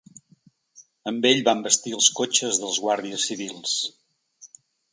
[1.11, 3.77] Amb ell va envestir els cotxes dels guàrdies civils.